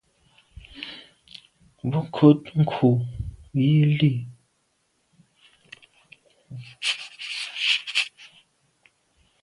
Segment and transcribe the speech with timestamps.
[1.89, 2.89] Bon nkùt nku
[3.59, 4.11] yi li.